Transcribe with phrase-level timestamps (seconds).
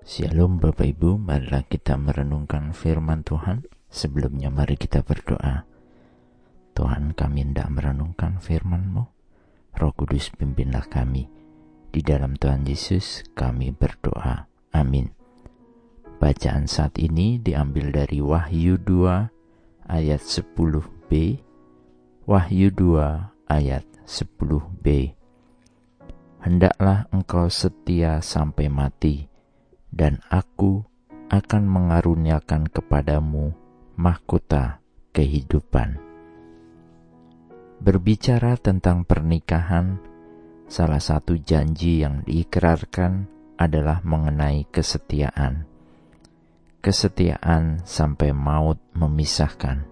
[0.00, 3.68] Shalom Bapak Ibu, marilah kita merenungkan firman Tuhan.
[3.92, 5.68] Sebelumnya mari kita berdoa.
[6.72, 9.04] Tuhan kami hendak merenungkan firman-Mu.
[9.76, 11.28] Roh Kudus pimpinlah kami.
[11.92, 14.48] Di dalam Tuhan Yesus kami berdoa.
[14.72, 15.12] Amin.
[16.16, 21.12] Bacaan saat ini diambil dari Wahyu 2 ayat 10b.
[22.24, 25.12] Wahyu 2 ayat 10b.
[26.40, 29.29] Hendaklah engkau setia sampai mati
[29.90, 30.86] dan aku
[31.30, 33.54] akan mengaruniakan kepadamu
[33.94, 34.82] mahkota
[35.14, 35.98] kehidupan.
[37.80, 39.98] Berbicara tentang pernikahan,
[40.66, 45.64] salah satu janji yang diikrarkan adalah mengenai kesetiaan.
[46.80, 49.84] Kesetiaan sampai maut memisahkan.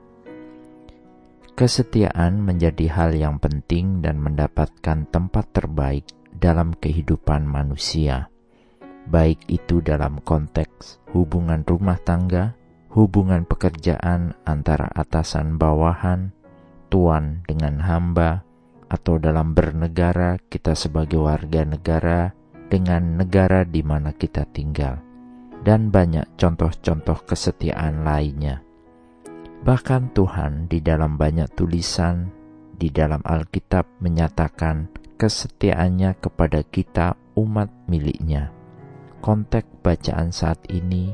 [1.53, 8.31] Kesetiaan menjadi hal yang penting dan mendapatkan tempat terbaik dalam kehidupan manusia
[9.09, 12.53] baik itu dalam konteks hubungan rumah tangga,
[12.93, 16.37] hubungan pekerjaan antara atasan bawahan,
[16.93, 18.45] tuan dengan hamba,
[18.89, 22.33] atau dalam bernegara kita sebagai warga negara
[22.69, 25.01] dengan negara di mana kita tinggal,
[25.65, 28.61] dan banyak contoh-contoh kesetiaan lainnya.
[29.65, 32.31] Bahkan Tuhan di dalam banyak tulisan
[32.79, 34.87] di dalam Alkitab menyatakan
[35.19, 38.55] kesetiaannya kepada kita umat miliknya
[39.29, 41.13] konteks bacaan saat ini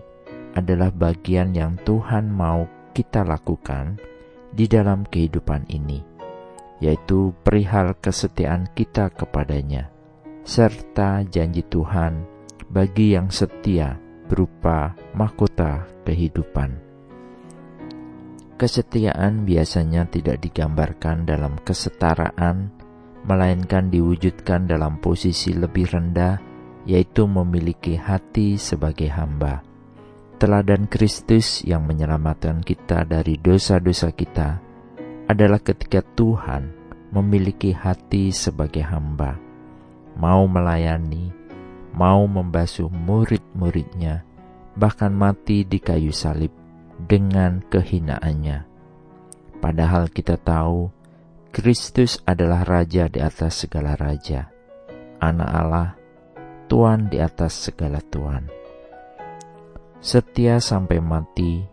[0.54, 2.62] adalah bagian yang Tuhan mau
[2.94, 3.98] kita lakukan
[4.54, 5.98] di dalam kehidupan ini,
[6.78, 9.90] yaitu perihal kesetiaan kita kepadanya,
[10.46, 12.22] serta janji Tuhan
[12.70, 13.98] bagi yang setia
[14.30, 16.70] berupa mahkota kehidupan.
[18.54, 22.70] Kesetiaan biasanya tidak digambarkan dalam kesetaraan,
[23.26, 26.53] melainkan diwujudkan dalam posisi lebih rendah
[26.84, 29.64] yaitu memiliki hati sebagai hamba.
[30.36, 34.60] Teladan Kristus yang menyelamatkan kita dari dosa-dosa kita
[35.24, 36.68] adalah ketika Tuhan
[37.14, 39.40] memiliki hati sebagai hamba,
[40.18, 41.32] mau melayani,
[41.96, 44.26] mau membasuh murid-muridnya,
[44.76, 46.52] bahkan mati di kayu salib
[47.00, 48.68] dengan kehinaannya.
[49.62, 50.92] Padahal kita tahu
[51.54, 54.50] Kristus adalah Raja di atas segala raja,
[55.22, 56.03] Anak Allah
[56.64, 58.48] Tuhan di atas segala Tuhan.
[60.00, 61.64] Setia sampai mati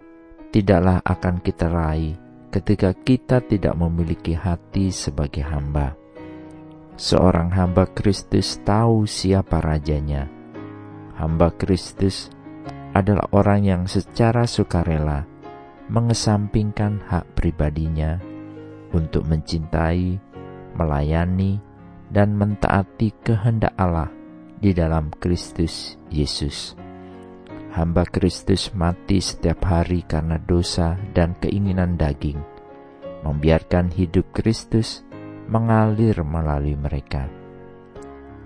[0.51, 2.15] tidaklah akan kita raih
[2.51, 5.95] ketika kita tidak memiliki hati sebagai hamba.
[6.99, 10.27] Seorang hamba Kristus tahu siapa rajanya.
[11.15, 12.27] Hamba Kristus
[12.91, 15.23] adalah orang yang secara sukarela
[15.87, 18.19] mengesampingkan hak pribadinya
[18.91, 20.19] untuk mencintai,
[20.75, 21.59] melayani,
[22.11, 24.20] dan mentaati kehendak Allah
[24.61, 26.77] di dalam Kristus Yesus.
[27.73, 32.37] Hamba Kristus mati setiap hari karena dosa dan keinginan daging,
[33.25, 35.01] membiarkan hidup Kristus
[35.49, 37.25] mengalir melalui mereka.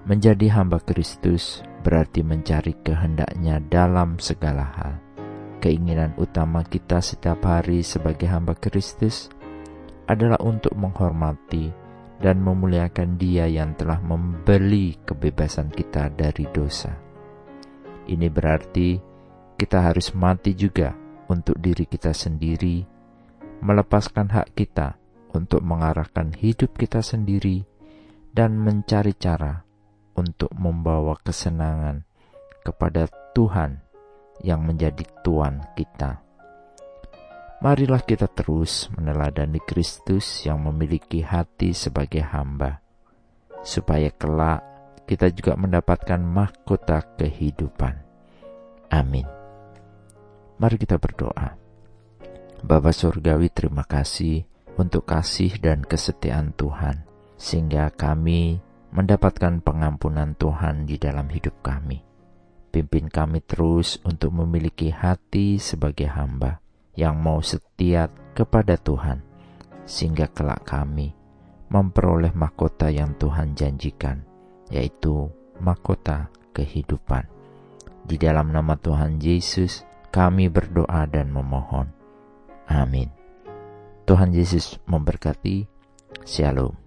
[0.08, 4.94] Menjadi hamba Kristus berarti mencari kehendaknya dalam segala hal.
[5.60, 9.34] Keinginan utama kita setiap hari sebagai hamba Kristus
[10.06, 11.85] adalah untuk menghormati
[12.20, 16.96] dan memuliakan Dia yang telah membeli kebebasan kita dari dosa.
[18.06, 19.00] Ini berarti
[19.56, 20.94] kita harus mati juga
[21.32, 22.86] untuk diri kita sendiri,
[23.64, 25.00] melepaskan hak kita
[25.36, 27.66] untuk mengarahkan hidup kita sendiri,
[28.36, 29.64] dan mencari cara
[30.16, 32.04] untuk membawa kesenangan
[32.64, 33.80] kepada Tuhan
[34.44, 36.25] yang menjadi Tuhan kita.
[37.66, 42.78] Marilah kita terus meneladani Kristus yang memiliki hati sebagai hamba,
[43.66, 44.62] supaya kelak
[45.10, 48.06] kita juga mendapatkan mahkota kehidupan.
[48.94, 49.26] Amin.
[50.62, 51.58] Mari kita berdoa.
[52.62, 54.46] Bapa Surgawi terima kasih
[54.78, 57.02] untuk kasih dan kesetiaan Tuhan,
[57.34, 58.62] sehingga kami
[58.94, 61.98] mendapatkan pengampunan Tuhan di dalam hidup kami.
[62.70, 66.62] Pimpin kami terus untuk memiliki hati sebagai hamba,
[66.96, 69.24] yang mau setia kepada Tuhan,
[69.88, 71.16] sehingga kelak kami
[71.70, 74.24] memperoleh mahkota yang Tuhan janjikan,
[74.72, 75.28] yaitu
[75.60, 77.28] mahkota kehidupan.
[78.06, 79.84] Di dalam nama Tuhan Yesus,
[80.14, 81.90] kami berdoa dan memohon.
[82.70, 83.10] Amin.
[84.06, 85.66] Tuhan Yesus memberkati.
[86.24, 86.85] Shalom.